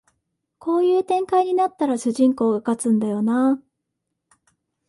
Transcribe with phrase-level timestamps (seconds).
[0.57, 3.61] こういう展開になったら主人公が勝つんだよなあ